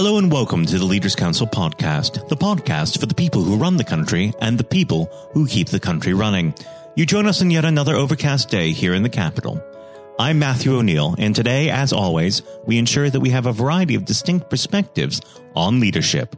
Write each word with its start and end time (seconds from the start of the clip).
Hello 0.00 0.16
and 0.16 0.30
welcome 0.30 0.64
to 0.64 0.78
the 0.78 0.84
Leaders 0.84 1.16
Council 1.16 1.44
podcast, 1.44 2.28
the 2.28 2.36
podcast 2.36 3.00
for 3.00 3.06
the 3.06 3.16
people 3.16 3.42
who 3.42 3.56
run 3.56 3.76
the 3.76 3.82
country 3.82 4.32
and 4.40 4.56
the 4.56 4.62
people 4.62 5.06
who 5.32 5.44
keep 5.44 5.66
the 5.66 5.80
country 5.80 6.14
running. 6.14 6.54
You 6.94 7.04
join 7.04 7.26
us 7.26 7.42
in 7.42 7.50
yet 7.50 7.64
another 7.64 7.96
overcast 7.96 8.48
day 8.48 8.70
here 8.70 8.94
in 8.94 9.02
the 9.02 9.08
capital. 9.08 9.60
I'm 10.16 10.38
Matthew 10.38 10.76
O'Neill, 10.76 11.16
and 11.18 11.34
today, 11.34 11.68
as 11.70 11.92
always, 11.92 12.42
we 12.64 12.78
ensure 12.78 13.10
that 13.10 13.18
we 13.18 13.30
have 13.30 13.46
a 13.46 13.52
variety 13.52 13.96
of 13.96 14.04
distinct 14.04 14.48
perspectives 14.48 15.20
on 15.56 15.80
leadership. 15.80 16.36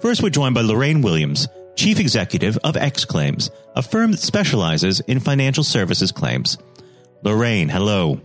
First, 0.00 0.20
we're 0.20 0.30
joined 0.30 0.56
by 0.56 0.62
Lorraine 0.62 1.00
Williams, 1.00 1.46
Chief 1.76 2.00
Executive 2.00 2.58
of 2.64 2.76
X-Claims, 2.76 3.52
a 3.76 3.82
firm 3.82 4.10
that 4.10 4.20
specializes 4.20 4.98
in 4.98 5.20
financial 5.20 5.62
services 5.62 6.10
claims. 6.10 6.58
Lorraine, 7.22 7.68
hello. 7.68 8.20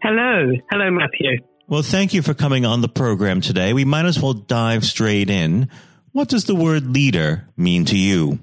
Hello. 0.00 0.52
Hello, 0.70 0.90
Matthew. 0.90 1.36
Well, 1.72 1.80
thank 1.80 2.12
you 2.12 2.20
for 2.20 2.34
coming 2.34 2.66
on 2.66 2.82
the 2.82 2.88
program 2.88 3.40
today. 3.40 3.72
We 3.72 3.86
might 3.86 4.04
as 4.04 4.20
well 4.20 4.34
dive 4.34 4.84
straight 4.84 5.30
in. 5.30 5.70
What 6.10 6.28
does 6.28 6.44
the 6.44 6.54
word 6.54 6.92
leader 6.92 7.48
mean 7.56 7.86
to 7.86 7.96
you? 7.96 8.40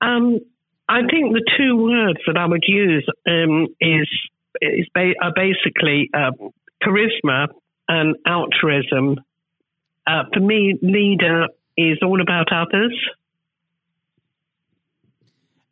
Um, 0.00 0.38
I 0.88 1.00
think 1.00 1.34
the 1.34 1.44
two 1.58 1.76
words 1.76 2.20
that 2.26 2.38
I 2.38 2.46
would 2.46 2.64
use 2.66 3.06
um, 3.28 3.66
is, 3.78 4.08
is 4.62 4.86
ba- 4.94 5.12
are 5.20 5.34
basically 5.36 6.08
uh, 6.14 6.30
charisma 6.82 7.48
and 7.86 8.16
altruism. 8.26 9.18
Uh, 10.06 10.22
for 10.32 10.40
me, 10.40 10.78
leader 10.80 11.48
is 11.76 11.98
all 12.02 12.22
about 12.22 12.46
others. 12.50 12.98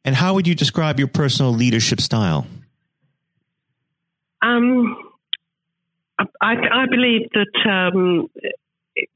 And 0.05 0.15
how 0.15 0.34
would 0.34 0.47
you 0.47 0.55
describe 0.55 0.98
your 0.98 1.09
personal 1.09 1.55
leadership 1.55 2.03
style? 2.03 2.47
Um, 4.42 5.08
I, 6.19 6.55
I 6.73 6.87
believe 6.91 7.29
that 7.35 7.71
um, 7.71 8.29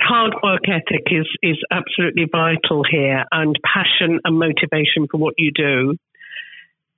hard 0.00 0.34
work 0.42 0.62
ethic 0.68 1.04
is 1.10 1.26
is 1.42 1.56
absolutely 1.70 2.26
vital 2.30 2.84
here, 2.88 3.24
and 3.32 3.58
passion 3.64 4.20
and 4.24 4.38
motivation 4.38 5.06
for 5.10 5.18
what 5.18 5.34
you 5.38 5.50
do. 5.54 5.96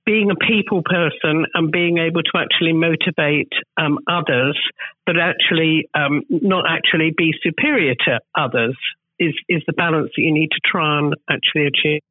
Being 0.05 0.29
a 0.29 0.35
people 0.35 0.83
person 0.83 1.45
and 1.55 1.71
being 1.71 1.97
able 1.97 2.21
to 2.21 2.31
actually 2.37 2.73
motivate 2.73 3.51
um, 3.75 3.97
others, 4.07 4.59
but 5.05 5.17
actually 5.17 5.89
um, 5.95 6.21
not 6.29 6.65
actually 6.69 7.11
be 7.17 7.33
superior 7.41 7.95
to 8.05 8.19
others, 8.35 8.77
is 9.19 9.33
is 9.49 9.63
the 9.65 9.73
balance 9.73 10.11
that 10.15 10.21
you 10.21 10.31
need 10.31 10.49
to 10.51 10.59
try 10.63 10.99
and 10.99 11.15
actually 11.29 11.65
achieve. 11.65 12.01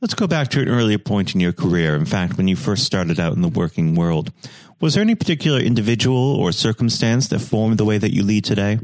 Let's 0.00 0.14
go 0.14 0.28
back 0.28 0.46
to 0.50 0.60
an 0.60 0.68
earlier 0.68 0.98
point 0.98 1.34
in 1.34 1.40
your 1.40 1.52
career. 1.52 1.96
In 1.96 2.04
fact, 2.04 2.36
when 2.36 2.46
you 2.46 2.54
first 2.54 2.84
started 2.84 3.18
out 3.18 3.34
in 3.34 3.42
the 3.42 3.48
working 3.48 3.96
world, 3.96 4.30
was 4.80 4.94
there 4.94 5.02
any 5.02 5.14
particular 5.14 5.58
individual 5.58 6.36
or 6.36 6.52
circumstance 6.52 7.28
that 7.28 7.40
formed 7.40 7.78
the 7.78 7.84
way 7.84 7.98
that 7.98 8.14
you 8.14 8.22
lead 8.22 8.44
today? 8.44 8.78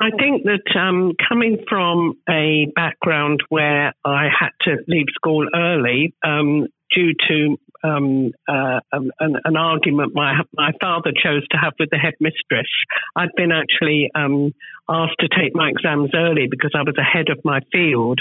I 0.00 0.10
think 0.18 0.44
that 0.44 0.80
um, 0.80 1.12
coming 1.28 1.58
from 1.68 2.14
a 2.28 2.66
background 2.74 3.42
where 3.50 3.92
I 4.02 4.28
had 4.36 4.50
to 4.62 4.78
leave 4.88 5.06
school 5.14 5.46
early 5.54 6.14
um, 6.24 6.68
due 6.94 7.12
to 7.28 7.58
um, 7.82 8.32
uh, 8.48 8.80
an, 8.92 9.10
an, 9.44 9.56
argument 9.56 10.14
my 10.14 10.40
my 10.54 10.72
father 10.80 11.12
chose 11.12 11.46
to 11.50 11.56
have 11.56 11.72
with 11.78 11.90
the 11.90 11.98
headmistress. 11.98 12.68
I'd 13.16 13.34
been 13.36 13.52
actually 13.52 14.10
um, 14.14 14.52
asked 14.88 15.16
to 15.20 15.28
take 15.28 15.54
my 15.54 15.70
exams 15.70 16.10
early 16.14 16.46
because 16.50 16.72
I 16.74 16.82
was 16.82 16.96
ahead 16.98 17.28
of 17.30 17.38
my 17.44 17.60
field, 17.72 18.18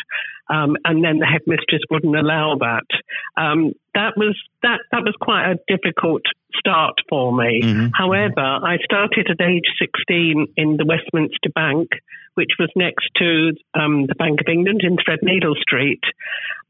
um, 0.49 0.77
and 0.85 1.03
then 1.03 1.19
the 1.19 1.25
headmistress 1.25 1.81
wouldn't 1.89 2.15
allow 2.15 2.57
that. 2.59 2.87
Um, 3.41 3.73
that 3.95 4.13
was 4.15 4.37
that 4.63 4.79
that 4.91 5.03
was 5.03 5.15
quite 5.19 5.51
a 5.51 5.59
difficult 5.67 6.21
start 6.57 6.95
for 7.09 7.35
me. 7.35 7.61
Mm-hmm. 7.63 7.87
However, 7.93 8.41
I 8.41 8.77
started 8.83 9.27
at 9.29 9.45
age 9.45 9.67
16 9.79 10.47
in 10.55 10.77
the 10.77 10.85
Westminster 10.85 11.49
Bank, 11.53 11.89
which 12.39 12.55
was 12.57 12.69
next 12.73 13.09
to 13.17 13.51
um, 13.77 14.07
the 14.07 14.15
Bank 14.15 14.39
of 14.39 14.47
England 14.47 14.79
in 14.81 14.95
Threadneedle 14.95 15.59
Street. 15.61 15.99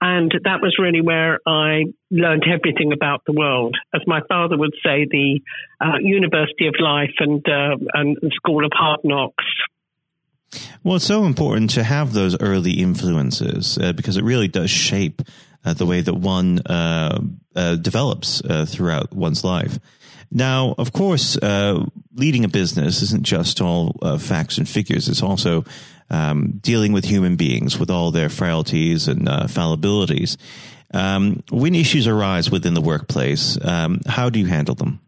And 0.02 0.32
that 0.44 0.62
was 0.64 0.78
really 0.80 1.02
where 1.02 1.38
I 1.46 1.84
learned 2.10 2.46
everything 2.52 2.92
about 2.92 3.22
the 3.28 3.34
world. 3.34 3.78
As 3.94 4.02
my 4.08 4.22
father 4.28 4.58
would 4.58 4.74
say, 4.84 5.06
the 5.06 5.42
uh, 5.80 6.00
University 6.02 6.66
of 6.66 6.74
Life 6.80 7.14
and, 7.20 7.46
uh, 7.48 7.78
and 7.94 8.18
School 8.34 8.66
of 8.66 8.72
Hard 8.74 9.02
Knocks. 9.04 9.46
Well, 10.84 10.96
it's 10.96 11.06
so 11.06 11.26
important 11.26 11.70
to 11.72 11.84
have 11.84 12.14
those 12.14 12.36
early 12.42 12.72
influences 12.72 13.78
uh, 13.78 13.94
because 13.94 14.18
it 14.18 14.24
really 14.24 14.48
does 14.48 14.72
shape 14.72 15.22
uh, 15.64 15.76
the 15.76 15.86
way 15.86 16.02
that 16.02 16.16
one 16.16 16.62
uh, 16.66 17.20
uh 17.56 17.76
develops 17.76 18.42
throughout 18.66 19.14
one's 19.14 19.44
life. 19.44 19.78
Now, 20.32 20.76
of 20.78 20.94
course, 20.94 21.38
uh, 21.38 21.86
leading 22.14 22.46
a 22.46 22.50
business 22.50 23.02
isn't 23.02 23.24
just 23.24 23.62
all 23.62 23.94
facts 24.20 24.58
and 24.58 24.70
figures. 24.70 25.10
It's 25.10 25.24
also 25.24 25.66
um, 26.10 26.60
dealing 26.62 26.94
with 26.94 27.06
human 27.06 27.36
beings 27.36 27.80
with 27.80 27.90
all 27.90 28.12
their 28.12 28.30
frailties 28.30 29.08
and 29.08 29.28
fallibilities. 29.28 30.38
Um, 30.94 31.44
when 31.52 31.76
issues 31.76 32.08
arise 32.08 32.50
within 32.50 32.74
the 32.74 32.82
workplace, 32.82 33.58
um, 33.64 34.02
how 34.06 34.30
do 34.30 34.40
you 34.40 34.46
handle 34.46 34.76
them? 34.76 35.00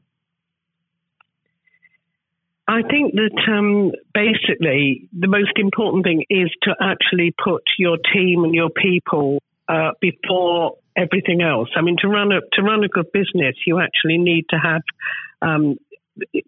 I 2.68 2.84
think 2.84 3.16
that 3.16 3.52
um, 3.52 3.92
basically 4.14 5.10
the 5.12 5.28
most 5.28 5.52
important 5.58 6.06
thing 6.06 6.24
is 6.30 6.50
to 6.64 6.76
actually 6.80 7.34
put 7.44 7.64
your 7.78 7.98
team 8.14 8.46
and 8.46 8.56
your 8.56 8.70
people 8.70 9.42
uh, 9.68 9.92
before 10.00 10.78
everything 10.96 11.42
else. 11.42 11.70
I 11.76 11.82
mean, 11.82 11.98
to 12.02 12.08
run 12.08 12.32
a 12.32 12.42
to 12.54 12.62
run 12.62 12.84
a 12.84 12.88
good 12.88 13.12
business, 13.12 13.56
you 13.66 13.80
actually 13.80 14.18
need 14.18 14.46
to 14.50 14.58
have 14.58 14.82
um, 15.42 15.78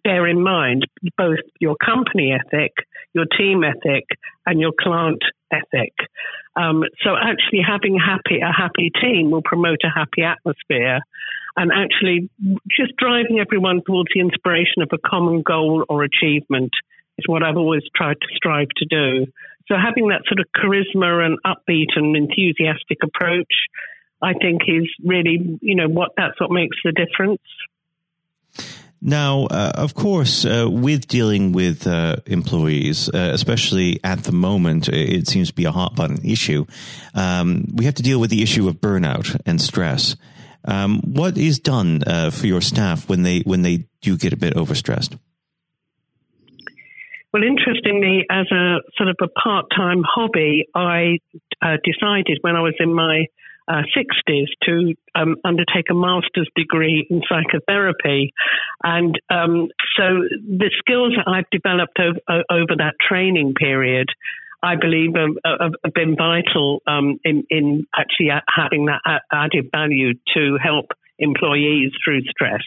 bear 0.03 0.27
in 0.27 0.41
mind 0.41 0.85
both 1.17 1.39
your 1.59 1.75
company 1.83 2.33
ethic, 2.33 2.73
your 3.13 3.25
team 3.37 3.63
ethic, 3.63 4.05
and 4.45 4.59
your 4.59 4.71
client 4.79 5.21
ethic. 5.51 5.93
Um, 6.55 6.83
so, 7.03 7.15
actually, 7.15 7.61
having 7.65 7.97
happy 7.97 8.39
a 8.41 8.51
happy 8.51 8.91
team 9.01 9.31
will 9.31 9.41
promote 9.43 9.79
a 9.83 9.89
happy 9.89 10.23
atmosphere 10.23 10.99
and 11.55 11.71
actually 11.71 12.29
just 12.69 12.95
driving 12.97 13.39
everyone 13.39 13.81
towards 13.85 14.09
the 14.13 14.21
inspiration 14.21 14.81
of 14.81 14.89
a 14.91 14.97
common 14.97 15.41
goal 15.41 15.85
or 15.87 16.03
achievement 16.03 16.71
is 17.17 17.25
what 17.27 17.43
I've 17.43 17.57
always 17.57 17.83
tried 17.95 18.17
to 18.21 18.27
strive 18.35 18.69
to 18.77 18.85
do. 18.85 19.31
So 19.67 19.75
having 19.77 20.09
that 20.09 20.23
sort 20.27 20.39
of 20.39 20.47
charisma 20.57 21.25
and 21.25 21.37
upbeat 21.45 21.95
and 21.95 22.15
enthusiastic 22.15 22.97
approach, 23.03 23.53
I 24.23 24.33
think 24.33 24.61
is 24.67 24.89
really, 25.03 25.59
you 25.61 25.75
know, 25.75 25.87
what 25.87 26.11
that's 26.17 26.39
what 26.39 26.51
makes 26.51 26.77
the 26.83 26.91
difference. 26.91 27.41
Now, 29.05 29.47
uh, 29.47 29.73
of 29.75 29.95
course, 29.95 30.45
uh, 30.45 30.65
with 30.69 31.07
dealing 31.07 31.51
with 31.51 31.85
uh, 31.85 32.15
employees, 32.25 33.09
uh, 33.09 33.31
especially 33.33 33.99
at 34.01 34.23
the 34.23 34.31
moment, 34.31 34.87
it 34.87 35.27
seems 35.27 35.49
to 35.49 35.53
be 35.53 35.65
a 35.65 35.71
hot 35.71 35.93
button 35.93 36.23
issue. 36.23 36.65
Um, 37.13 37.65
we 37.73 37.83
have 37.83 37.95
to 37.95 38.03
deal 38.03 38.21
with 38.21 38.29
the 38.29 38.41
issue 38.41 38.69
of 38.69 38.79
burnout 38.79 39.37
and 39.45 39.61
stress. 39.61 40.15
Um, 40.63 41.01
what 41.01 41.37
is 41.37 41.59
done 41.59 42.03
uh, 42.07 42.31
for 42.31 42.47
your 42.47 42.61
staff 42.61 43.09
when 43.09 43.23
they 43.23 43.41
when 43.41 43.61
they 43.61 43.89
do 44.01 44.15
get 44.15 44.31
a 44.31 44.37
bit 44.37 44.53
overstressed? 44.53 45.19
Well, 47.33 47.43
interestingly, 47.43 48.25
as 48.29 48.45
a 48.51 48.77
sort 48.95 49.09
of 49.09 49.17
a 49.21 49.27
part 49.27 49.65
time 49.75 50.03
hobby, 50.07 50.67
I 50.73 51.17
uh, 51.61 51.77
decided 51.83 52.37
when 52.41 52.55
I 52.55 52.61
was 52.61 52.75
in 52.79 52.93
my 52.93 53.25
uh, 53.67 53.83
60s 53.95 54.47
to 54.63 54.93
um, 55.15 55.35
undertake 55.43 55.85
a 55.89 55.93
master's 55.93 56.49
degree 56.55 57.07
in 57.09 57.21
psychotherapy. 57.27 58.33
And 58.83 59.19
um, 59.29 59.69
so 59.97 60.23
the 60.31 60.71
skills 60.79 61.13
that 61.15 61.29
I've 61.31 61.49
developed 61.51 61.99
over, 61.99 62.43
over 62.49 62.75
that 62.77 62.95
training 63.07 63.53
period 63.53 64.07
I 64.63 64.77
believe 64.77 65.11
have, 65.15 65.73
have 65.83 65.93
been 65.93 66.15
vital 66.15 66.81
um, 66.87 67.19
in, 67.25 67.43
in, 67.49 67.85
actually 67.93 68.29
having 68.47 68.85
that 68.85 69.01
added 69.29 69.69
value 69.71 70.13
to 70.35 70.57
help 70.63 70.91
employees 71.19 71.91
through 72.03 72.21
stress. 72.23 72.63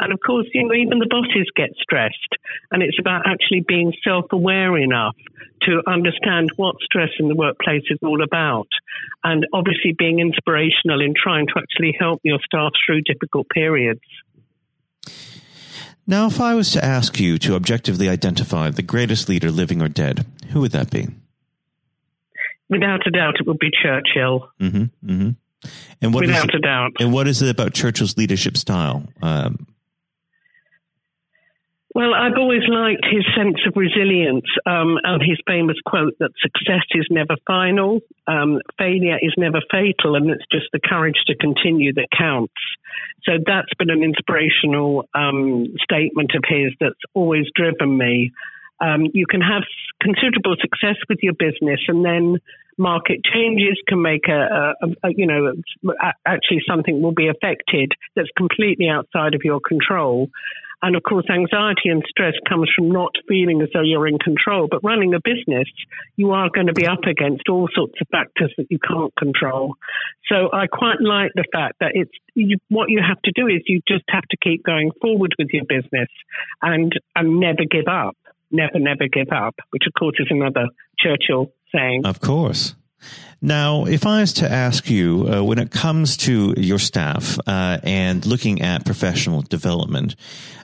And 0.00 0.12
of 0.12 0.20
course, 0.24 0.46
you 0.54 0.66
know, 0.66 0.74
even 0.74 0.98
the 0.98 1.06
bosses 1.08 1.50
get 1.54 1.70
stressed, 1.80 2.36
and 2.70 2.82
it's 2.82 2.98
about 2.98 3.22
actually 3.26 3.64
being 3.66 3.92
self-aware 4.04 4.76
enough 4.78 5.16
to 5.62 5.82
understand 5.86 6.50
what 6.56 6.76
stress 6.82 7.10
in 7.18 7.28
the 7.28 7.34
workplace 7.34 7.84
is 7.90 7.98
all 8.02 8.22
about, 8.22 8.68
and 9.22 9.46
obviously 9.52 9.94
being 9.96 10.18
inspirational 10.18 11.00
in 11.00 11.14
trying 11.14 11.46
to 11.46 11.54
actually 11.58 11.96
help 11.98 12.20
your 12.24 12.38
staff 12.44 12.72
through 12.84 13.02
difficult 13.02 13.48
periods. 13.50 14.00
Now, 16.04 16.26
if 16.26 16.40
I 16.40 16.54
was 16.54 16.72
to 16.72 16.84
ask 16.84 17.20
you 17.20 17.38
to 17.38 17.54
objectively 17.54 18.08
identify 18.08 18.70
the 18.70 18.82
greatest 18.82 19.28
leader, 19.28 19.50
living 19.52 19.80
or 19.80 19.88
dead, 19.88 20.26
who 20.50 20.60
would 20.60 20.72
that 20.72 20.90
be? 20.90 21.06
Without 22.68 23.06
a 23.06 23.10
doubt, 23.10 23.34
it 23.38 23.46
would 23.46 23.58
be 23.58 23.70
Churchill. 23.70 24.48
Mm-hmm, 24.60 24.84
mm-hmm. 25.08 25.30
And 26.00 26.12
what 26.12 26.26
without 26.26 26.48
it, 26.48 26.54
a 26.54 26.60
doubt. 26.60 26.92
And 27.00 27.12
what 27.12 27.28
is 27.28 27.42
it 27.42 27.48
about 27.48 27.72
Churchill's 27.72 28.16
leadership 28.16 28.56
style? 28.56 29.04
Um, 29.22 29.66
Well, 31.94 32.14
I've 32.14 32.38
always 32.38 32.62
liked 32.68 33.04
his 33.04 33.24
sense 33.36 33.58
of 33.66 33.74
resilience 33.76 34.46
um, 34.64 34.96
and 35.04 35.20
his 35.22 35.38
famous 35.46 35.76
quote 35.84 36.14
that 36.20 36.30
success 36.40 36.86
is 36.92 37.06
never 37.10 37.36
final, 37.46 38.00
um, 38.26 38.60
failure 38.78 39.18
is 39.20 39.34
never 39.36 39.60
fatal, 39.70 40.16
and 40.16 40.30
it's 40.30 40.44
just 40.50 40.66
the 40.72 40.80
courage 40.80 41.20
to 41.26 41.36
continue 41.36 41.92
that 41.92 42.08
counts. 42.16 42.54
So 43.24 43.32
that's 43.44 43.74
been 43.78 43.90
an 43.90 44.02
inspirational 44.02 45.06
um, 45.14 45.66
statement 45.82 46.32
of 46.34 46.44
his 46.48 46.72
that's 46.80 47.04
always 47.12 47.46
driven 47.54 47.96
me. 47.96 48.32
Um, 48.82 49.06
you 49.14 49.26
can 49.26 49.40
have 49.40 49.62
considerable 50.00 50.56
success 50.60 50.96
with 51.08 51.18
your 51.22 51.34
business, 51.34 51.80
and 51.88 52.04
then 52.04 52.38
market 52.76 53.20
changes 53.24 53.78
can 53.86 54.02
make 54.02 54.28
a, 54.28 54.74
a, 54.82 54.86
a, 55.04 55.10
you 55.14 55.26
know 55.26 55.52
actually 56.26 56.62
something 56.66 57.02
will 57.02 57.12
be 57.12 57.28
affected 57.28 57.92
that's 58.16 58.30
completely 58.36 58.88
outside 58.88 59.34
of 59.34 59.42
your 59.44 59.60
control 59.60 60.30
and 60.82 60.96
of 60.96 61.04
course, 61.04 61.24
anxiety 61.30 61.90
and 61.90 62.02
stress 62.08 62.34
comes 62.48 62.68
from 62.76 62.90
not 62.90 63.12
feeling 63.28 63.62
as 63.62 63.68
though 63.72 63.82
you're 63.82 64.08
in 64.08 64.18
control. 64.18 64.66
But 64.68 64.82
running 64.82 65.14
a 65.14 65.20
business, 65.20 65.68
you 66.16 66.32
are 66.32 66.50
going 66.52 66.66
to 66.66 66.72
be 66.72 66.86
up 66.86 67.04
against 67.08 67.48
all 67.48 67.68
sorts 67.72 67.94
of 68.00 68.08
factors 68.08 68.52
that 68.58 68.66
you 68.68 68.80
can't 68.80 69.14
control. 69.14 69.76
So 70.28 70.50
I 70.52 70.66
quite 70.66 71.00
like 71.00 71.30
the 71.36 71.44
fact 71.52 71.76
that 71.78 71.92
it's 71.94 72.10
you, 72.34 72.58
what 72.68 72.90
you 72.90 73.00
have 73.06 73.22
to 73.22 73.32
do 73.32 73.46
is 73.46 73.62
you 73.66 73.80
just 73.86 74.04
have 74.08 74.24
to 74.30 74.36
keep 74.42 74.64
going 74.64 74.90
forward 75.00 75.34
with 75.38 75.48
your 75.52 75.64
business 75.68 76.08
and 76.60 76.92
and 77.14 77.38
never 77.38 77.64
give 77.70 77.86
up. 77.86 78.16
Never, 78.52 78.78
never 78.78 79.08
give 79.08 79.28
up, 79.32 79.54
which 79.70 79.84
of 79.86 79.94
course 79.98 80.16
is 80.18 80.26
another 80.30 80.66
Churchill 80.98 81.52
saying. 81.74 82.04
Of 82.04 82.20
course. 82.20 82.74
Now, 83.40 83.86
if 83.86 84.06
I 84.06 84.20
was 84.20 84.34
to 84.34 84.50
ask 84.50 84.88
you, 84.88 85.26
uh, 85.28 85.42
when 85.42 85.58
it 85.58 85.72
comes 85.72 86.16
to 86.18 86.54
your 86.56 86.78
staff 86.78 87.38
uh, 87.46 87.78
and 87.82 88.24
looking 88.24 88.62
at 88.62 88.84
professional 88.84 89.42
development, 89.42 90.14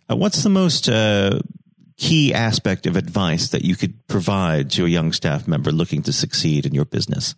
uh, 0.08 0.14
what's 0.14 0.44
the 0.44 0.48
most 0.48 0.88
uh, 0.88 1.40
key 1.96 2.32
aspect 2.32 2.86
of 2.86 2.94
advice 2.94 3.48
that 3.48 3.64
you 3.64 3.74
could 3.74 4.06
provide 4.06 4.70
to 4.72 4.84
a 4.84 4.88
young 4.88 5.12
staff 5.12 5.48
member 5.48 5.72
looking 5.72 6.02
to 6.02 6.12
succeed 6.12 6.66
in 6.66 6.74
your 6.74 6.84
business? 6.84 7.34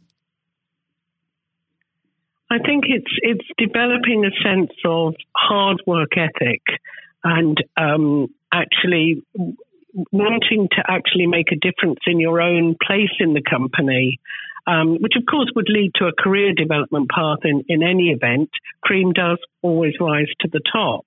I 2.50 2.58
think 2.58 2.84
it's 2.88 3.12
it's 3.22 3.48
developing 3.56 4.24
a 4.24 4.30
sense 4.42 4.72
of 4.84 5.14
hard 5.34 5.80
work 5.86 6.16
ethic 6.16 6.60
and 7.22 7.56
um, 7.76 8.34
actually 8.52 9.22
wanting 10.12 10.68
to 10.72 10.82
actually 10.88 11.26
make 11.26 11.52
a 11.52 11.56
difference 11.56 12.00
in 12.06 12.20
your 12.20 12.40
own 12.40 12.76
place 12.86 13.14
in 13.18 13.34
the 13.34 13.42
company 13.42 14.18
um, 14.66 14.98
which 15.00 15.14
of 15.16 15.24
course 15.28 15.50
would 15.54 15.68
lead 15.68 15.92
to 15.96 16.06
a 16.06 16.12
career 16.12 16.52
development 16.54 17.10
path 17.10 17.38
in, 17.44 17.64
in 17.68 17.82
any 17.82 18.10
event. 18.10 18.50
Cream 18.82 19.12
does 19.12 19.38
always 19.62 19.94
rise 20.00 20.28
to 20.40 20.48
the 20.52 20.60
top. 20.72 21.06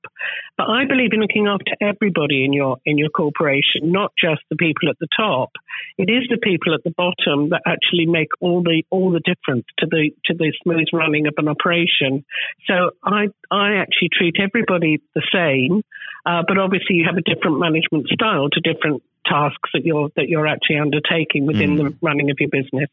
But 0.58 0.70
I 0.70 0.86
believe 0.86 1.14
in 1.14 1.22
looking 1.22 1.48
after 1.48 1.74
everybody 1.82 2.46
in 2.46 2.54
your 2.54 2.78
in 2.86 2.98
your 2.98 3.10
corporation, 3.10 3.92
not 3.92 4.12
just 4.22 4.42
the 4.50 4.56
people 4.56 4.90
at 4.90 4.98
the 5.00 5.08
top. 5.16 5.52
It 5.98 6.10
is 6.10 6.28
the 6.30 6.38
people 6.38 6.74
at 6.74 6.84
the 6.84 6.94
bottom 6.96 7.50
that 7.50 7.62
actually 7.66 8.06
make 8.06 8.30
all 8.40 8.62
the 8.62 8.84
all 8.90 9.12
the 9.12 9.22
difference 9.22 9.66
to 9.80 9.88
the 9.90 10.12
to 10.26 10.34
the 10.34 10.54
smooth 10.64 10.88
running 10.94 11.28
of 11.28 11.34
an 11.38 11.48
operation. 11.48 12.26
So 12.68 12.92
I 13.04 13.28
I 13.50 13.76
actually 13.76 14.10
treat 14.14 14.36
everybody 14.40 15.02
the 15.16 15.24
same, 15.34 15.84
uh, 16.26 16.44
but 16.48 16.58
obviously 16.58 16.96
you 16.96 17.06
have 17.06 17.18
a 17.18 17.22
different 17.22 17.60
management 17.60 18.08
style 18.08 18.50
to 18.50 18.60
different 18.62 19.04
tasks 19.26 19.70
that 19.74 19.86
you're 19.86 20.10
that 20.16 20.28
you're 20.28 20.48
actually 20.48 20.78
undertaking 20.78 21.46
within 21.46 21.76
mm. 21.76 21.78
the 21.78 21.96
running 22.02 22.30
of 22.30 22.38
your 22.40 22.50
business. 22.50 22.90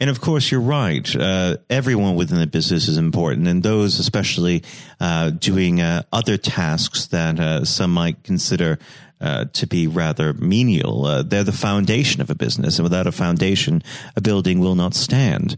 And 0.00 0.10
of 0.10 0.20
course, 0.20 0.50
you're 0.50 0.60
right. 0.60 1.14
Uh, 1.14 1.58
everyone 1.70 2.16
within 2.16 2.40
the 2.40 2.46
business 2.48 2.88
is 2.88 2.98
important, 2.98 3.46
and 3.46 3.62
those 3.62 4.00
especially 4.00 4.64
uh, 4.98 5.30
doing 5.30 5.80
uh, 5.80 6.02
other 6.12 6.36
tasks 6.36 7.06
that 7.08 7.38
uh, 7.38 7.64
some 7.64 7.94
might 7.94 8.24
consider 8.24 8.80
uh, 9.20 9.44
to 9.52 9.66
be 9.68 9.86
rather 9.86 10.32
menial. 10.32 11.06
Uh, 11.06 11.22
they're 11.22 11.44
the 11.44 11.52
foundation 11.52 12.20
of 12.20 12.30
a 12.30 12.34
business, 12.34 12.78
and 12.78 12.84
without 12.84 13.06
a 13.06 13.12
foundation, 13.12 13.80
a 14.16 14.20
building 14.20 14.58
will 14.58 14.74
not 14.74 14.94
stand. 14.94 15.54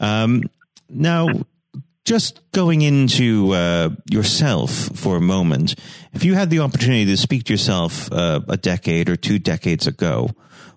Um, 0.00 0.42
now, 0.90 1.28
just 2.06 2.40
going 2.52 2.82
into 2.82 3.94
yourself 4.08 4.70
for 4.94 5.16
a 5.16 5.20
moment, 5.20 5.74
if 6.12 6.24
you 6.24 6.34
had 6.34 6.48
the 6.48 6.60
opportunity 6.60 7.04
to 7.06 7.16
speak 7.16 7.44
to 7.44 7.52
yourself 7.52 8.08
a 8.10 8.56
decade 8.56 9.10
or 9.10 9.16
two 9.16 9.38
decades 9.38 9.86
ago, 9.86 10.30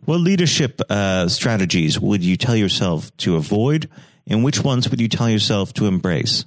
what 0.05 0.17
leadership 0.21 0.81
uh, 0.89 1.27
strategies 1.27 1.99
would 1.99 2.23
you 2.23 2.35
tell 2.35 2.55
yourself 2.55 3.15
to 3.17 3.35
avoid, 3.35 3.87
and 4.25 4.43
which 4.43 4.63
ones 4.63 4.89
would 4.89 4.99
you 4.99 5.07
tell 5.07 5.29
yourself 5.29 5.71
to 5.73 5.85
embrace? 5.85 6.45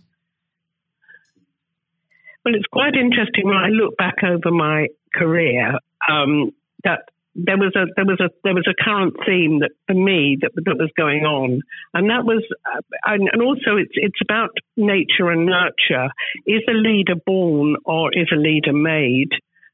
Well, 2.44 2.54
it's 2.56 2.66
quite 2.72 2.94
interesting 2.94 3.46
when 3.46 3.56
I 3.56 3.68
look 3.68 3.96
back 3.96 4.16
over 4.24 4.50
my 4.50 4.88
career 5.14 5.78
um, 6.10 6.50
that 6.82 7.08
there 7.34 7.56
was 7.56 7.72
a 7.74 7.86
there 7.96 8.04
was 8.04 8.20
a 8.20 8.28
there 8.44 8.54
was 8.54 8.66
a 8.68 8.82
current 8.82 9.14
theme 9.26 9.60
that 9.60 9.70
for 9.86 9.94
me 9.94 10.36
that 10.40 10.52
that 10.54 10.76
was 10.78 10.90
going 10.96 11.24
on, 11.24 11.62
and 11.94 12.10
that 12.10 12.24
was 12.24 12.44
uh, 12.66 12.80
and, 13.04 13.28
and 13.32 13.42
also 13.42 13.76
it's 13.76 13.92
it's 13.94 14.20
about 14.22 14.50
nature 14.76 15.30
and 15.30 15.46
nurture. 15.46 16.10
Is 16.46 16.62
a 16.68 16.72
leader 16.72 17.14
born 17.24 17.76
or 17.84 18.10
is 18.12 18.28
a 18.32 18.36
leader 18.36 18.72
made? 18.72 19.30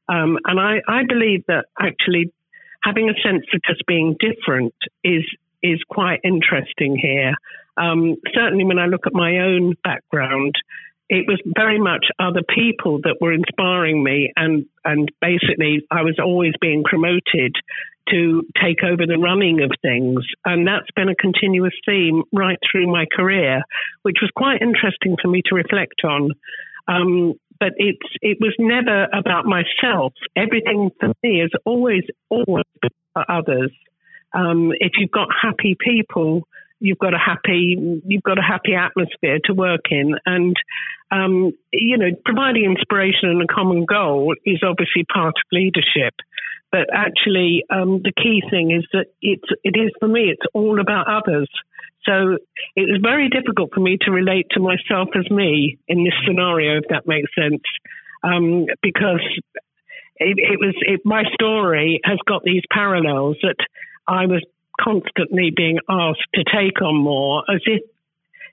Um, 0.07 0.39
and 0.45 0.59
I, 0.59 0.81
I 0.87 1.03
believe 1.07 1.43
that 1.47 1.65
actually 1.79 2.33
having 2.83 3.09
a 3.09 3.13
sense 3.21 3.45
of 3.53 3.61
just 3.67 3.85
being 3.85 4.15
different 4.19 4.73
is 5.03 5.23
is 5.61 5.79
quite 5.89 6.21
interesting 6.23 6.97
here. 6.97 7.33
Um, 7.77 8.15
certainly, 8.33 8.63
when 8.63 8.79
I 8.79 8.85
look 8.85 9.05
at 9.05 9.13
my 9.13 9.39
own 9.39 9.75
background, 9.83 10.55
it 11.09 11.25
was 11.27 11.41
very 11.57 11.79
much 11.79 12.05
other 12.19 12.41
people 12.43 12.99
that 13.03 13.17
were 13.19 13.33
inspiring 13.33 14.03
me, 14.03 14.31
and 14.35 14.65
and 14.85 15.11
basically, 15.21 15.81
I 15.91 16.03
was 16.03 16.17
always 16.23 16.53
being 16.61 16.83
promoted 16.83 17.55
to 18.09 18.43
take 18.61 18.83
over 18.83 19.05
the 19.05 19.17
running 19.17 19.61
of 19.61 19.71
things, 19.81 20.23
and 20.45 20.67
that's 20.67 20.89
been 20.95 21.09
a 21.09 21.15
continuous 21.15 21.73
theme 21.85 22.23
right 22.31 22.57
through 22.71 22.87
my 22.87 23.05
career, 23.11 23.63
which 24.03 24.17
was 24.21 24.31
quite 24.35 24.61
interesting 24.61 25.15
for 25.21 25.27
me 25.27 25.41
to 25.45 25.55
reflect 25.55 26.01
on. 26.03 26.29
Um, 26.87 27.33
but 27.59 27.73
it's 27.77 28.07
it 28.21 28.37
was 28.39 28.53
never 28.59 29.07
about 29.11 29.45
myself. 29.45 30.13
Everything 30.35 30.91
for 30.99 31.09
me 31.23 31.41
is 31.41 31.51
always 31.65 32.03
always 32.29 32.65
for 33.13 33.31
others. 33.31 33.71
Um, 34.33 34.71
if 34.79 34.91
you've 34.99 35.11
got 35.11 35.27
happy 35.41 35.75
people, 35.79 36.47
you've 36.79 36.97
got 36.97 37.13
a 37.13 37.17
happy 37.17 38.01
you've 38.05 38.23
got 38.23 38.39
a 38.39 38.41
happy 38.41 38.73
atmosphere 38.73 39.39
to 39.45 39.53
work 39.53 39.91
in, 39.91 40.15
and 40.25 40.55
um, 41.11 41.51
you 41.71 41.97
know 41.97 42.09
providing 42.25 42.65
inspiration 42.65 43.29
and 43.29 43.41
a 43.41 43.47
common 43.47 43.85
goal 43.85 44.35
is 44.45 44.61
obviously 44.63 45.03
part 45.11 45.35
of 45.35 45.43
leadership. 45.51 46.13
But 46.71 46.87
actually, 46.93 47.63
um, 47.71 48.01
the 48.03 48.13
key 48.15 48.43
thing 48.49 48.71
is 48.71 48.85
that 48.93 49.07
it's 49.21 49.49
it 49.63 49.75
is 49.75 49.91
for 49.99 50.07
me. 50.07 50.29
It's 50.31 50.45
all 50.53 50.79
about 50.79 51.07
others. 51.07 51.49
So 52.05 52.37
it 52.75 52.87
was 52.89 52.99
very 53.01 53.29
difficult 53.29 53.71
for 53.73 53.81
me 53.81 53.97
to 54.01 54.11
relate 54.11 54.47
to 54.51 54.59
myself 54.59 55.09
as 55.15 55.29
me 55.29 55.77
in 55.87 56.03
this 56.03 56.13
scenario, 56.25 56.77
if 56.77 56.85
that 56.89 57.05
makes 57.05 57.29
sense, 57.35 57.61
um, 58.23 58.65
because 58.81 59.21
it, 60.15 60.37
it 60.37 60.59
was 60.59 60.75
it, 60.81 61.01
my 61.03 61.23
story 61.33 61.99
has 62.03 62.17
got 62.25 62.43
these 62.43 62.63
parallels 62.71 63.37
that 63.41 63.57
I 64.07 64.25
was 64.25 64.43
constantly 64.81 65.51
being 65.55 65.79
asked 65.89 66.27
to 66.35 66.43
take 66.43 66.81
on 66.81 66.95
more, 66.95 67.43
as 67.49 67.61
if 67.65 67.81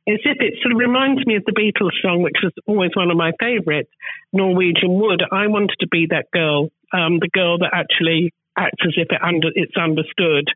as 0.09 0.21
if 0.25 0.37
it 0.41 0.55
sort 0.63 0.73
of 0.73 0.79
reminds 0.79 1.27
me 1.27 1.35
of 1.35 1.45
the 1.47 1.53
Beatles 1.53 2.01
song, 2.01 2.23
which 2.23 2.39
was 2.41 2.53
always 2.67 2.93
one 2.95 3.11
of 3.11 3.17
my 3.17 3.33
favourites, 3.41 3.91
Norwegian 4.33 4.95
Wood. 4.95 5.23
I 5.33 5.49
wanted 5.49 5.75
to 5.81 5.89
be 5.89 6.07
that 6.11 6.31
girl, 6.31 6.69
um, 6.93 7.19
the 7.19 7.29
girl 7.33 7.59
that 7.59 7.71
actually 7.73 8.33
acts 8.57 8.83
as 8.87 8.95
if 8.97 9.09
it 9.11 9.21
under, 9.21 9.49
it's 9.55 9.77
understood. 9.77 10.47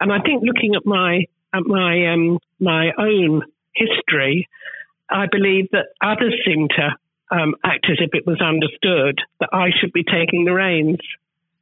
And 0.00 0.12
I 0.12 0.18
think 0.20 0.42
looking 0.42 0.74
at 0.74 0.84
my 0.84 1.26
at 1.54 1.62
my 1.64 2.12
um, 2.12 2.38
my 2.58 2.90
own 2.98 3.42
history, 3.74 4.48
I 5.08 5.26
believe 5.30 5.70
that 5.70 5.86
others 6.00 6.34
seem 6.44 6.66
to 6.76 6.96
um, 7.30 7.54
act 7.64 7.86
as 7.90 7.98
if 8.00 8.10
it 8.12 8.26
was 8.26 8.40
understood 8.40 9.20
that 9.40 9.50
I 9.52 9.70
should 9.78 9.92
be 9.92 10.02
taking 10.04 10.44
the 10.44 10.52
reins, 10.52 10.98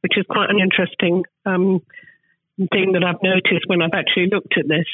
which 0.01 0.17
is 0.17 0.25
quite 0.27 0.49
an 0.49 0.59
interesting 0.59 1.25
um, 1.45 1.81
thing 2.57 2.93
that 2.93 3.03
I've 3.03 3.21
noticed 3.21 3.65
when 3.67 3.81
I've 3.81 3.93
actually 3.93 4.27
looked 4.31 4.57
at 4.57 4.67
this. 4.67 4.85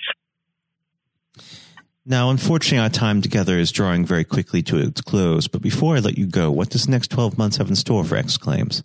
Now, 2.05 2.31
unfortunately, 2.31 2.79
our 2.79 2.89
time 2.89 3.21
together 3.21 3.57
is 3.59 3.71
drawing 3.71 4.05
very 4.05 4.23
quickly 4.23 4.63
to 4.63 4.77
its 4.77 5.01
close. 5.01 5.47
But 5.47 5.61
before 5.61 5.95
I 5.95 5.99
let 5.99 6.17
you 6.17 6.25
go, 6.25 6.49
what 6.51 6.69
does 6.69 6.85
the 6.85 6.91
next 6.91 7.11
12 7.11 7.37
months 7.37 7.57
have 7.57 7.69
in 7.69 7.75
store 7.75 8.03
for 8.03 8.15
X-Claims? 8.15 8.83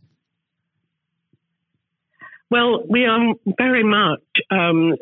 Well, 2.50 2.85
we 2.88 3.06
are 3.06 3.35
very 3.59 3.83
much 3.83 4.21
um, 4.50 4.95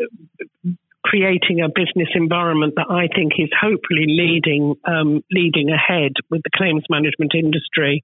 creating 1.04 1.60
a 1.60 1.68
business 1.68 2.08
environment 2.14 2.74
that 2.76 2.86
I 2.88 3.08
think 3.14 3.32
is 3.38 3.50
hopefully 3.60 4.06
leading 4.06 4.74
um, 4.86 5.22
leading 5.30 5.70
ahead 5.70 6.12
with 6.30 6.42
the 6.42 6.50
claims 6.56 6.84
management 6.88 7.32
industry. 7.34 8.02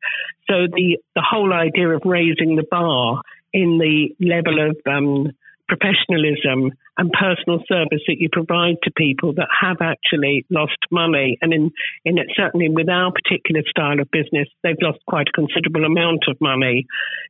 So 0.48 0.66
the 0.66 0.98
the 1.14 1.24
whole 1.28 1.52
idea 1.52 1.88
of 1.88 2.02
raising 2.04 2.56
the 2.56 2.66
bar 2.70 3.22
in 3.52 3.78
the 3.78 4.14
level 4.20 4.68
of 4.68 4.76
um, 4.86 5.32
professionalism 5.70 6.74
and 6.98 7.12
personal 7.12 7.62
service 7.68 8.02
that 8.08 8.18
you 8.18 8.28
provide 8.30 8.76
to 8.82 8.90
people 8.96 9.32
that 9.34 9.48
have 9.48 9.78
actually 9.80 10.44
lost 10.50 10.76
money. 10.90 11.38
And 11.40 11.52
in, 11.54 11.70
in 12.04 12.18
it, 12.18 12.26
certainly 12.36 12.68
with 12.68 12.88
our 12.88 13.12
particular 13.12 13.62
style 13.70 14.00
of 14.00 14.10
business, 14.10 14.48
they've 14.62 14.82
lost 14.82 14.98
quite 15.06 15.28
a 15.28 15.32
considerable 15.32 15.84
amount 15.84 16.24
of 16.28 16.36
money. 16.40 16.86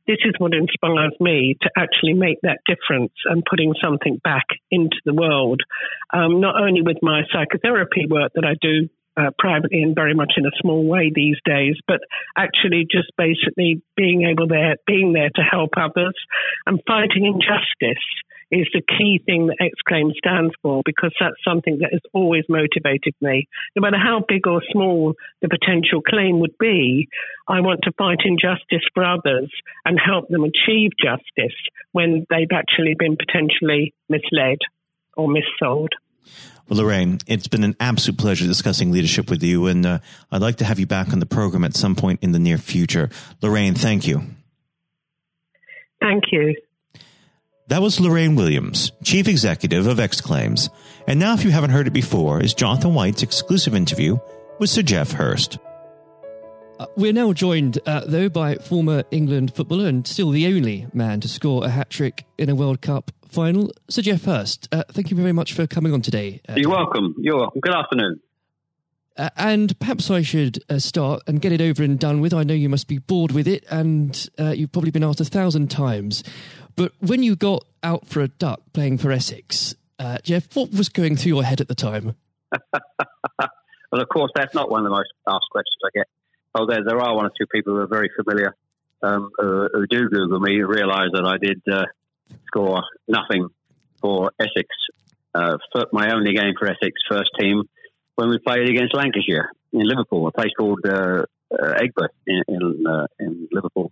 This 0.07 0.17
is 0.25 0.33
what 0.39 0.53
inspires 0.53 1.13
me 1.19 1.55
to 1.61 1.69
actually 1.77 2.13
make 2.13 2.41
that 2.41 2.59
difference 2.65 3.13
and 3.25 3.45
putting 3.47 3.73
something 3.81 4.19
back 4.23 4.47
into 4.71 4.97
the 5.05 5.13
world. 5.13 5.61
Um, 6.11 6.41
not 6.41 6.59
only 6.59 6.81
with 6.81 6.97
my 7.01 7.21
psychotherapy 7.31 8.07
work 8.09 8.31
that 8.35 8.45
I 8.45 8.55
do 8.59 8.89
uh, 9.17 9.29
privately 9.37 9.81
and 9.81 9.95
very 9.95 10.13
much 10.13 10.33
in 10.37 10.45
a 10.45 10.51
small 10.61 10.83
way 10.85 11.11
these 11.13 11.37
days, 11.45 11.75
but 11.87 11.99
actually 12.37 12.87
just 12.89 13.11
basically 13.17 13.81
being 13.95 14.23
able 14.23 14.47
there, 14.47 14.77
being 14.87 15.13
there 15.13 15.29
to 15.35 15.41
help 15.41 15.71
others 15.77 16.15
and 16.65 16.79
fighting 16.87 17.25
injustice 17.25 18.03
is 18.51 18.67
the 18.73 18.81
key 18.81 19.21
thing 19.25 19.47
that 19.47 19.57
X-Claim 19.59 20.11
stands 20.17 20.53
for 20.61 20.81
because 20.85 21.13
that's 21.19 21.43
something 21.43 21.79
that 21.79 21.93
has 21.93 22.01
always 22.13 22.43
motivated 22.49 23.15
me. 23.21 23.47
No 23.75 23.81
matter 23.81 23.97
how 23.97 24.23
big 24.27 24.45
or 24.45 24.61
small 24.71 25.13
the 25.41 25.49
potential 25.49 26.01
claim 26.01 26.39
would 26.39 26.57
be, 26.59 27.07
I 27.47 27.61
want 27.61 27.81
to 27.83 27.93
fight 27.93 28.19
injustice 28.25 28.85
for 28.93 29.03
others 29.03 29.49
and 29.85 29.99
help 29.99 30.27
them 30.27 30.43
achieve 30.43 30.91
justice 31.01 31.55
when 31.93 32.25
they've 32.29 32.51
actually 32.51 32.95
been 32.97 33.15
potentially 33.17 33.93
misled 34.09 34.59
or 35.15 35.27
missold. 35.27 35.89
Well, 36.69 36.79
Lorraine, 36.79 37.19
it's 37.27 37.47
been 37.47 37.63
an 37.63 37.75
absolute 37.79 38.17
pleasure 38.17 38.45
discussing 38.45 38.91
leadership 38.91 39.29
with 39.29 39.43
you, 39.43 39.67
and 39.67 39.85
uh, 39.85 39.99
I'd 40.31 40.41
like 40.41 40.57
to 40.57 40.65
have 40.65 40.79
you 40.79 40.87
back 40.87 41.11
on 41.11 41.19
the 41.19 41.25
program 41.25 41.63
at 41.63 41.75
some 41.75 41.95
point 41.95 42.19
in 42.21 42.31
the 42.31 42.39
near 42.39 42.57
future. 42.57 43.09
Lorraine, 43.41 43.73
thank 43.73 44.07
you. 44.07 44.21
Thank 45.99 46.25
you. 46.31 46.55
That 47.71 47.81
was 47.81 48.01
Lorraine 48.01 48.35
Williams, 48.35 48.91
Chief 49.01 49.29
Executive 49.29 49.87
of 49.87 49.97
X-Claims. 49.97 50.69
And 51.07 51.17
now, 51.21 51.33
if 51.35 51.45
you 51.45 51.51
haven't 51.51 51.69
heard 51.69 51.87
it 51.87 51.93
before, 51.93 52.43
is 52.43 52.53
Jonathan 52.53 52.93
White's 52.93 53.23
exclusive 53.23 53.73
interview 53.73 54.17
with 54.59 54.69
Sir 54.69 54.81
Geoff 54.81 55.13
Hurst. 55.13 55.57
Uh, 56.81 56.87
we're 56.97 57.13
now 57.13 57.31
joined, 57.31 57.79
uh, 57.85 58.01
though, 58.05 58.27
by 58.27 58.55
former 58.55 59.05
England 59.09 59.55
footballer 59.55 59.87
and 59.87 60.05
still 60.05 60.31
the 60.31 60.47
only 60.47 60.85
man 60.91 61.21
to 61.21 61.29
score 61.29 61.63
a 61.63 61.69
hat 61.69 61.89
trick 61.89 62.25
in 62.37 62.49
a 62.49 62.55
World 62.55 62.81
Cup 62.81 63.09
final, 63.29 63.71
Sir 63.89 64.01
Geoff 64.01 64.25
Hurst. 64.25 64.67
Uh, 64.73 64.83
thank 64.89 65.09
you 65.09 65.15
very 65.15 65.31
much 65.31 65.53
for 65.53 65.65
coming 65.65 65.93
on 65.93 66.01
today. 66.01 66.41
Uh, 66.49 66.55
You're 66.57 66.71
welcome. 66.71 67.15
You're 67.19 67.37
welcome. 67.37 67.61
Good 67.61 67.73
afternoon. 67.73 68.19
Uh, 69.17 69.29
and 69.37 69.77
perhaps 69.79 70.09
I 70.09 70.23
should 70.23 70.61
uh, 70.69 70.79
start 70.79 71.21
and 71.27 71.41
get 71.41 71.51
it 71.51 71.61
over 71.61 71.83
and 71.83 71.99
done 71.99 72.21
with. 72.21 72.33
I 72.33 72.43
know 72.43 72.53
you 72.53 72.69
must 72.69 72.87
be 72.87 72.97
bored 72.97 73.31
with 73.31 73.47
it, 73.47 73.63
and 73.69 74.29
you've 74.37 74.71
probably 74.73 74.91
been 74.91 75.03
asked 75.03 75.21
a 75.21 75.25
thousand 75.25 75.69
times. 75.69 76.23
But 76.75 76.93
when 76.99 77.23
you 77.23 77.35
got 77.35 77.65
out 77.83 78.07
for 78.07 78.21
a 78.21 78.27
duck 78.27 78.61
playing 78.73 78.97
for 78.97 79.11
Essex, 79.11 79.75
uh, 79.99 80.17
Geoff, 80.23 80.55
what 80.55 80.71
was 80.71 80.89
going 80.89 81.15
through 81.15 81.33
your 81.33 81.43
head 81.43 81.61
at 81.61 81.67
the 81.67 81.75
time? 81.75 82.15
well, 82.73 84.01
of 84.01 84.09
course, 84.09 84.31
that's 84.35 84.53
not 84.53 84.69
one 84.69 84.81
of 84.81 84.85
the 84.85 84.95
most 84.95 85.09
asked 85.27 85.47
questions 85.51 85.77
I 85.85 85.89
get. 85.93 86.07
Although 86.53 86.73
there, 86.73 86.83
there 86.85 86.99
are 86.99 87.15
one 87.15 87.25
or 87.25 87.31
two 87.37 87.45
people 87.47 87.73
who 87.73 87.79
are 87.79 87.87
very 87.87 88.09
familiar 88.15 88.55
um, 89.03 89.31
who, 89.37 89.87
do 89.89 90.09
Google 90.09 90.39
me 90.39 90.59
and 90.59 90.67
realise 90.67 91.09
that 91.13 91.25
I 91.25 91.37
did 91.37 91.61
uh, 91.71 91.85
score 92.47 92.83
nothing 93.07 93.47
for 94.01 94.31
Essex, 94.39 94.67
uh, 95.33 95.57
my 95.91 96.13
only 96.13 96.33
game 96.33 96.53
for 96.57 96.67
Essex 96.67 96.93
first 97.09 97.29
team 97.39 97.63
when 98.15 98.29
we 98.29 98.37
played 98.39 98.69
against 98.69 98.93
Lancashire 98.93 99.51
in 99.71 99.87
Liverpool, 99.87 100.27
a 100.27 100.31
place 100.31 100.51
called 100.57 100.81
uh, 100.85 101.23
uh 101.51 101.79
Aigburth 101.79 102.09
in, 102.27 102.43
in, 102.47 102.87
uh, 102.87 103.07
in 103.19 103.47
Liverpool 103.51 103.91